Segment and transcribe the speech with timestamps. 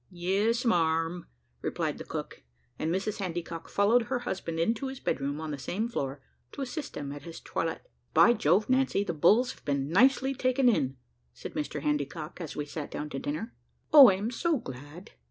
[0.09, 1.27] "Yes, marm,"
[1.61, 2.41] replied the cook;
[2.79, 6.97] and Mrs Handycock followed her husband into his bedroom on the same floor, to assist
[6.97, 7.83] him at his toilet.
[8.11, 10.97] "By Jove, Nancy, the bulls have been nicely taken in,"
[11.35, 13.53] said Mr Handycock, as we sat down to dinner.
[13.93, 15.11] "O I am so glad!"